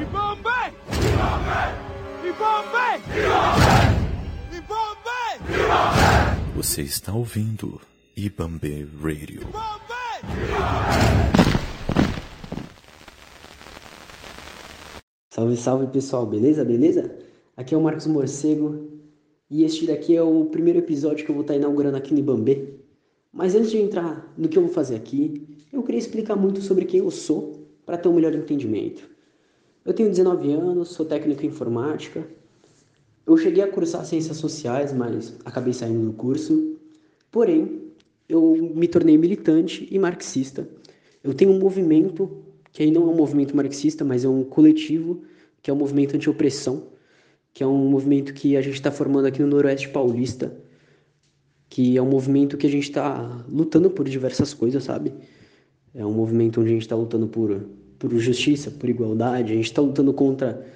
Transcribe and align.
Ibambe! 0.00 0.48
Ibambe! 2.24 3.02
Ibambe! 4.56 5.18
Você 6.54 6.82
está 6.82 7.12
ouvindo 7.12 7.80
Ibambe 8.16 8.86
Radio. 9.02 9.40
Salve, 15.30 15.56
salve 15.56 15.88
pessoal, 15.88 16.26
beleza? 16.26 16.64
Beleza? 16.64 17.18
Aqui 17.56 17.74
é 17.74 17.78
o 17.78 17.82
Marcos 17.82 18.06
Morcego 18.06 18.88
e 19.50 19.64
este 19.64 19.84
daqui 19.84 20.14
é 20.14 20.22
o 20.22 20.44
primeiro 20.44 20.78
episódio 20.78 21.24
que 21.24 21.30
eu 21.32 21.34
vou 21.34 21.42
estar 21.42 21.56
inaugurando 21.56 21.96
aqui 21.96 22.14
no 22.14 22.20
Ibambe. 22.20 22.78
Mas 23.32 23.56
antes 23.56 23.72
de 23.72 23.78
entrar 23.78 24.32
no 24.38 24.48
que 24.48 24.56
eu 24.56 24.62
vou 24.62 24.70
fazer 24.70 24.94
aqui, 24.94 25.66
eu 25.72 25.82
queria 25.82 25.98
explicar 25.98 26.36
muito 26.36 26.60
sobre 26.60 26.84
quem 26.84 27.00
eu 27.00 27.10
sou 27.10 27.68
para 27.84 27.98
ter 27.98 28.08
um 28.08 28.14
melhor 28.14 28.32
entendimento. 28.32 29.17
Eu 29.88 29.94
tenho 29.94 30.10
19 30.10 30.52
anos, 30.52 30.88
sou 30.90 31.06
técnico 31.06 31.46
em 31.46 31.48
informática. 31.48 32.22
Eu 33.24 33.38
cheguei 33.38 33.64
a 33.64 33.68
cursar 33.68 34.04
ciências 34.04 34.36
sociais, 34.36 34.92
mas 34.92 35.34
acabei 35.46 35.72
saindo 35.72 36.04
do 36.04 36.12
curso. 36.12 36.76
Porém, 37.30 37.84
eu 38.28 38.70
me 38.74 38.86
tornei 38.86 39.16
militante 39.16 39.88
e 39.90 39.98
marxista. 39.98 40.68
Eu 41.24 41.32
tenho 41.32 41.52
um 41.52 41.58
movimento 41.58 42.44
que 42.70 42.82
aí 42.82 42.90
não 42.90 43.04
é 43.04 43.06
um 43.06 43.16
movimento 43.16 43.56
marxista, 43.56 44.04
mas 44.04 44.26
é 44.26 44.28
um 44.28 44.44
coletivo, 44.44 45.22
que 45.62 45.70
é 45.70 45.72
o 45.72 45.76
um 45.76 45.78
movimento 45.78 46.14
anti-opressão, 46.14 46.88
que 47.54 47.62
é 47.62 47.66
um 47.66 47.88
movimento 47.88 48.34
que 48.34 48.58
a 48.58 48.60
gente 48.60 48.74
está 48.74 48.90
formando 48.90 49.24
aqui 49.24 49.40
no 49.40 49.48
Noroeste 49.48 49.88
Paulista, 49.88 50.54
que 51.66 51.96
é 51.96 52.02
um 52.02 52.10
movimento 52.10 52.58
que 52.58 52.66
a 52.66 52.70
gente 52.70 52.84
está 52.90 53.42
lutando 53.48 53.88
por 53.88 54.06
diversas 54.06 54.52
coisas, 54.52 54.84
sabe? 54.84 55.14
É 55.94 56.04
um 56.04 56.12
movimento 56.12 56.60
onde 56.60 56.68
a 56.68 56.72
gente 56.74 56.82
está 56.82 56.94
lutando 56.94 57.26
por, 57.26 57.66
por 57.98 58.16
justiça, 58.18 58.70
por 58.70 58.88
igualdade, 58.88 59.52
a 59.52 59.56
gente 59.56 59.66
está 59.66 59.82
lutando 59.82 60.12
contra 60.12 60.66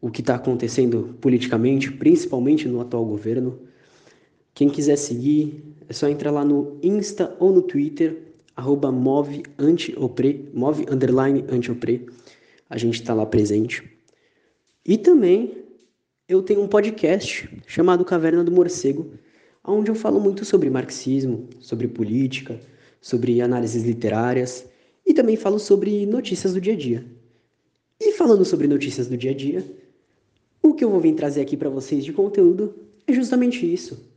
o 0.00 0.10
que 0.10 0.20
está 0.20 0.34
acontecendo 0.34 1.16
politicamente, 1.20 1.90
principalmente 1.90 2.68
no 2.68 2.80
atual 2.80 3.04
governo. 3.04 3.58
Quem 4.52 4.68
quiser 4.68 4.96
seguir, 4.96 5.64
é 5.88 5.92
só 5.92 6.08
entrar 6.08 6.30
lá 6.30 6.44
no 6.44 6.78
Insta 6.82 7.34
ou 7.38 7.52
no 7.52 7.62
Twitter, 7.62 8.34
arroba 8.54 8.92
move 8.92 9.42
antiopre, 9.58 10.50
move 10.52 10.84
underline 10.90 11.44
antiopre. 11.48 12.06
A 12.68 12.76
gente 12.76 12.94
está 12.94 13.14
lá 13.14 13.24
presente. 13.24 13.82
E 14.84 14.98
também 14.98 15.64
eu 16.28 16.42
tenho 16.42 16.62
um 16.62 16.68
podcast 16.68 17.48
chamado 17.66 18.04
Caverna 18.04 18.42
do 18.42 18.50
Morcego, 18.50 19.12
onde 19.64 19.90
eu 19.90 19.94
falo 19.94 20.18
muito 20.20 20.44
sobre 20.44 20.68
marxismo, 20.68 21.48
sobre 21.60 21.86
política, 21.86 22.60
sobre 23.00 23.40
análises 23.40 23.84
literárias 23.84 24.66
e 25.12 25.14
também 25.14 25.36
falo 25.36 25.58
sobre 25.58 26.06
notícias 26.06 26.54
do 26.54 26.60
dia 26.60 26.72
a 26.72 26.76
dia. 26.76 27.04
E 28.00 28.12
falando 28.12 28.46
sobre 28.46 28.66
notícias 28.66 29.08
do 29.08 29.16
dia 29.16 29.30
a 29.30 29.34
dia, 29.34 29.62
o 30.62 30.72
que 30.72 30.82
eu 30.82 30.90
vou 30.90 31.00
vir 31.00 31.14
trazer 31.14 31.42
aqui 31.42 31.54
para 31.54 31.68
vocês 31.68 32.02
de 32.02 32.14
conteúdo 32.14 32.74
é 33.06 33.12
justamente 33.12 33.70
isso. 33.70 34.10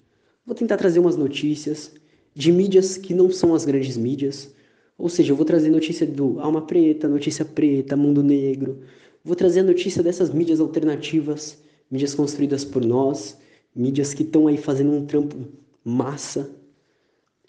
Vou 0.45 0.55
tentar 0.55 0.77
trazer 0.77 0.99
umas 0.99 1.17
notícias 1.17 1.91
de 2.33 2.49
mídias 2.49 2.95
que 2.97 3.13
não 3.13 3.29
são 3.29 3.53
as 3.53 3.65
grandes 3.65 3.97
mídias, 3.97 4.49
ou 4.97 5.09
seja, 5.09 5.33
eu 5.33 5.35
vou 5.35 5.45
trazer 5.45 5.69
notícia 5.69 6.07
do 6.07 6.39
Alma 6.39 6.61
Preta, 6.61 7.09
Notícia 7.09 7.43
Preta, 7.43 7.97
Mundo 7.97 8.23
Negro, 8.23 8.79
vou 9.21 9.35
trazer 9.35 9.59
a 9.59 9.63
notícia 9.63 10.01
dessas 10.01 10.29
mídias 10.29 10.61
alternativas, 10.61 11.57
mídias 11.91 12.15
construídas 12.15 12.63
por 12.63 12.85
nós, 12.85 13.37
mídias 13.75 14.13
que 14.13 14.23
estão 14.23 14.47
aí 14.47 14.55
fazendo 14.55 14.93
um 14.93 15.05
trampo 15.05 15.35
massa. 15.83 16.49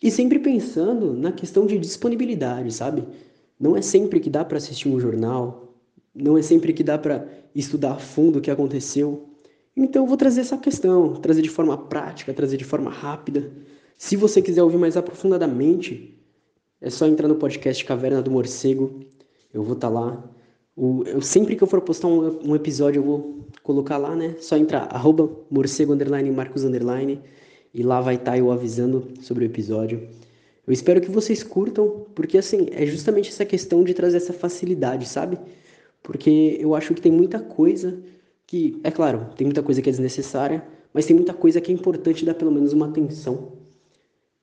E 0.03 0.11
sempre 0.11 0.41
pensando 0.41 1.13
na 1.13 1.31
questão 1.31 1.65
de 1.65 1.79
disponibilidade, 1.79 2.75
sabe? 2.75 3.05
Não 3.59 3.77
é 3.77 3.83
sempre 3.83 4.21
que 4.21 4.31
dá 4.31 4.45
para 4.45 4.59
assistir 4.59 4.89
um 4.89 5.01
jornal, 5.01 5.75
não 6.15 6.37
é 6.37 6.43
sempre 6.43 6.73
que 6.73 6.83
dá 6.83 6.99
para 6.99 7.27
estudar 7.55 7.93
a 7.93 7.99
fundo 7.99 8.39
o 8.39 8.43
que 8.43 8.51
aconteceu. 8.51 9.29
Então 9.77 10.03
eu 10.03 10.07
vou 10.07 10.17
trazer 10.17 10.41
essa 10.41 10.57
questão, 10.57 11.15
trazer 11.15 11.43
de 11.43 11.51
forma 11.51 11.77
prática, 11.77 12.33
trazer 12.33 12.57
de 12.57 12.65
forma 12.65 12.91
rápida. 12.91 13.51
Se 13.99 14.17
você 14.17 14.41
quiser 14.41 14.63
ouvir 14.63 14.79
mais 14.79 14.97
aprofundadamente, 14.97 16.19
é 16.81 16.91
só 16.91 17.07
entrar 17.07 17.29
no 17.29 17.37
podcast 17.37 17.85
Caverna 17.85 18.23
do 18.23 18.31
Morcego. 18.31 19.01
Eu 19.53 19.63
vou 19.63 19.75
estar 19.75 19.89
tá 19.89 19.95
lá. 19.95 20.25
O, 20.75 21.03
eu, 21.07 21.23
sempre 21.23 21.57
que 21.57 21.63
eu 21.63 21.67
for 21.67 21.81
postar 21.81 22.09
um, 22.09 22.51
um, 22.51 22.55
episódio, 22.55 23.01
eu 23.01 23.05
vou 23.05 23.47
colocar 23.63 23.97
lá, 23.97 24.15
né? 24.15 24.37
Só 24.39 24.57
entrar, 24.57 24.83
arroba 24.95 25.31
morcego, 25.51 25.95
underline, 25.95 26.31
marcos, 26.31 26.65
underline. 26.65 27.21
E 27.73 27.83
lá 27.83 28.01
vai 28.01 28.17
estar 28.17 28.33
tá 28.33 28.39
eu 28.39 28.51
avisando 28.51 29.09
sobre 29.23 29.45
o 29.45 29.47
episódio. 29.47 30.09
Eu 30.67 30.73
espero 30.73 31.01
que 31.01 31.11
vocês 31.11 31.43
curtam, 31.43 32.07
porque 32.15 32.37
assim, 32.37 32.67
é 32.73 32.85
justamente 32.85 33.31
essa 33.31 33.45
questão 33.45 33.85
de 33.85 33.95
trazer 33.95 34.17
essa 34.17 34.33
facilidade, 34.33 35.07
sabe? 35.07 35.39
Porque 36.03 36.59
eu 36.61 36.75
acho 36.75 36.93
que 36.93 37.01
tem 37.01 37.13
muita 37.13 37.39
coisa 37.39 38.03
que, 38.47 38.81
é 38.83 38.91
claro, 38.91 39.29
tem 39.37 39.47
muita 39.47 39.63
coisa 39.63 39.81
que 39.81 39.89
é 39.89 39.93
desnecessária, 39.93 40.65
mas 40.93 41.07
tem 41.07 41.15
muita 41.15 41.35
coisa 41.35 41.61
que 41.61 41.71
é 41.71 41.75
importante 41.75 42.25
dar 42.25 42.35
pelo 42.35 42.51
menos 42.51 42.73
uma 42.73 42.89
atenção. 42.89 43.53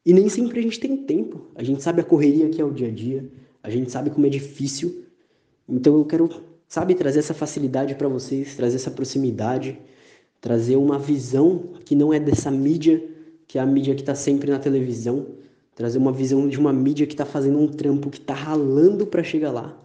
E 0.05 0.13
nem 0.13 0.29
sempre 0.29 0.59
a 0.59 0.61
gente 0.61 0.79
tem 0.79 0.95
tempo. 0.97 1.47
A 1.55 1.63
gente 1.63 1.81
sabe 1.81 2.01
a 2.01 2.03
correria 2.03 2.49
que 2.49 2.61
é 2.61 2.65
o 2.65 2.71
dia 2.71 2.87
a 2.87 2.91
dia, 2.91 3.29
a 3.61 3.69
gente 3.69 3.91
sabe 3.91 4.09
como 4.09 4.25
é 4.25 4.29
difícil. 4.29 5.05
Então 5.67 5.97
eu 5.97 6.05
quero, 6.05 6.29
sabe, 6.67 6.95
trazer 6.95 7.19
essa 7.19 7.33
facilidade 7.33 7.95
para 7.95 8.07
vocês, 8.07 8.55
trazer 8.55 8.75
essa 8.75 8.91
proximidade, 8.91 9.79
trazer 10.39 10.75
uma 10.75 10.99
visão 10.99 11.73
que 11.85 11.95
não 11.95 12.13
é 12.13 12.19
dessa 12.19 12.51
mídia, 12.51 13.01
que 13.47 13.57
é 13.57 13.61
a 13.61 13.65
mídia 13.65 13.95
que 13.95 14.01
está 14.01 14.13
sempre 14.13 14.51
na 14.51 14.59
televisão, 14.59 15.27
trazer 15.75 15.97
uma 15.97 16.11
visão 16.11 16.47
de 16.47 16.59
uma 16.59 16.71
mídia 16.71 17.05
que 17.05 17.13
está 17.13 17.25
fazendo 17.25 17.59
um 17.59 17.67
trampo, 17.67 18.09
que 18.09 18.19
está 18.19 18.33
ralando 18.33 19.05
para 19.05 19.23
chegar 19.23 19.51
lá. 19.51 19.77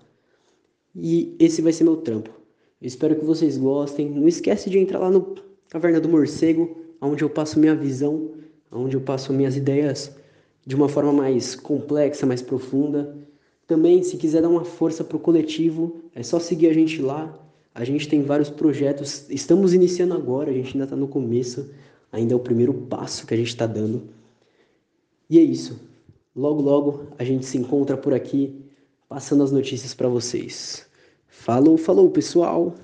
E 0.94 1.34
esse 1.38 1.62
vai 1.62 1.72
ser 1.72 1.84
meu 1.84 1.96
trampo. 1.96 2.30
Espero 2.80 3.16
que 3.16 3.24
vocês 3.24 3.56
gostem. 3.56 4.08
Não 4.10 4.28
esquece 4.28 4.70
de 4.70 4.78
entrar 4.78 4.98
lá 4.98 5.10
no 5.10 5.34
Caverna 5.68 6.00
do 6.00 6.08
Morcego, 6.08 6.76
onde 7.00 7.22
eu 7.22 7.30
passo 7.30 7.58
minha 7.58 7.74
visão, 7.74 8.30
onde 8.70 8.96
eu 8.96 9.00
passo 9.00 9.32
minhas 9.32 9.56
ideias 9.56 10.16
de 10.66 10.76
uma 10.76 10.88
forma 10.88 11.12
mais 11.12 11.54
complexa, 11.54 12.26
mais 12.26 12.42
profunda. 12.42 13.16
Também, 13.66 14.02
se 14.02 14.16
quiser 14.16 14.42
dar 14.42 14.48
uma 14.48 14.64
força 14.64 15.02
para 15.02 15.16
o 15.16 15.20
coletivo, 15.20 16.02
é 16.14 16.22
só 16.22 16.38
seguir 16.38 16.68
a 16.68 16.72
gente 16.72 17.00
lá. 17.00 17.38
A 17.74 17.84
gente 17.84 18.08
tem 18.08 18.22
vários 18.22 18.50
projetos, 18.50 19.28
estamos 19.30 19.72
iniciando 19.72 20.14
agora, 20.14 20.50
a 20.50 20.52
gente 20.52 20.72
ainda 20.72 20.84
está 20.84 20.96
no 20.96 21.06
começo, 21.06 21.70
ainda 22.10 22.32
é 22.32 22.36
o 22.36 22.40
primeiro 22.40 22.74
passo 22.74 23.26
que 23.26 23.32
a 23.32 23.36
gente 23.36 23.48
está 23.48 23.66
dando. 23.66 24.02
E 25.28 25.38
é 25.38 25.42
isso. 25.42 25.78
Logo, 26.34 26.62
logo 26.62 27.06
a 27.18 27.24
gente 27.24 27.44
se 27.44 27.58
encontra 27.58 27.96
por 27.96 28.14
aqui, 28.14 28.64
passando 29.08 29.42
as 29.42 29.52
notícias 29.52 29.92
para 29.94 30.08
vocês. 30.08 30.86
Falou, 31.26 31.76
falou, 31.76 32.10
pessoal! 32.10 32.74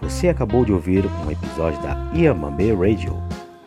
Você 0.00 0.28
acabou 0.28 0.64
de 0.64 0.72
ouvir 0.72 1.04
um 1.06 1.30
episódio 1.30 1.80
da 1.82 1.94
Iamambe 2.14 2.72
Radio. 2.72 3.14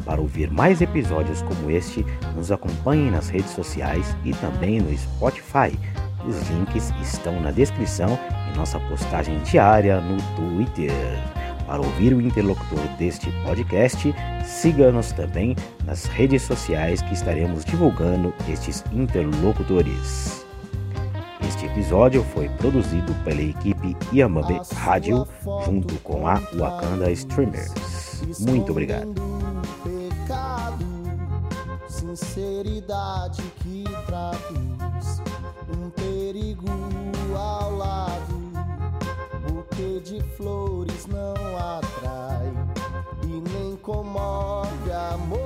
Para 0.05 0.21
ouvir 0.21 0.49
mais 0.51 0.81
episódios 0.81 1.41
como 1.41 1.69
este, 1.69 2.05
nos 2.35 2.51
acompanhe 2.51 3.11
nas 3.11 3.27
redes 3.27 3.51
sociais 3.51 4.15
e 4.23 4.31
também 4.33 4.79
no 4.79 4.95
Spotify. 4.97 5.77
Os 6.27 6.49
links 6.49 6.91
estão 7.01 7.41
na 7.41 7.51
descrição 7.51 8.17
e 8.53 8.57
nossa 8.57 8.79
postagem 8.81 9.37
diária 9.43 9.99
no 9.99 10.17
Twitter. 10.35 10.91
Para 11.67 11.81
ouvir 11.81 12.13
o 12.13 12.21
interlocutor 12.21 12.79
deste 12.97 13.29
podcast, 13.43 14.15
siga-nos 14.45 15.11
também 15.11 15.55
nas 15.85 16.05
redes 16.05 16.41
sociais 16.41 17.01
que 17.01 17.13
estaremos 17.13 17.63
divulgando 17.63 18.33
estes 18.49 18.83
interlocutores. 18.91 20.45
Este 21.47 21.65
episódio 21.67 22.23
foi 22.33 22.49
produzido 22.49 23.13
pela 23.23 23.41
equipe 23.41 23.95
Yamabe 24.11 24.59
Rádio 24.73 25.27
junto 25.65 25.93
com 25.99 26.27
a 26.27 26.35
Wakanda 26.55 27.11
Streamers. 27.11 27.73
Muito 28.39 28.71
obrigado 28.71 29.13
sinceridade 32.17 33.41
que 33.61 33.83
traduz 34.05 35.21
um 35.69 35.89
perigo 35.89 36.67
ao 37.35 37.75
lado. 37.75 38.37
Buquê 39.47 39.99
de 40.03 40.21
flores 40.35 41.05
não 41.07 41.36